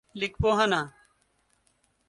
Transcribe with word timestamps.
لیکپوهنه 0.19 0.81